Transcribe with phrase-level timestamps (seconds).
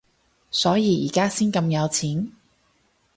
[0.49, 2.31] 所以而家先咁有錢？